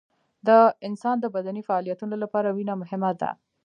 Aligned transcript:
د 0.47 0.49
انسان 0.87 1.15
د 1.19 1.25
بدني 1.35 1.61
فعالیتونو 1.67 2.15
لپاره 2.23 2.49
وینه 2.57 2.73
مهمه 2.81 3.11
ده 3.21 3.29